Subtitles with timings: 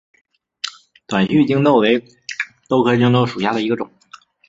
[1.05, 2.03] 短序棘豆为
[2.67, 3.91] 豆科棘豆属下的一个种。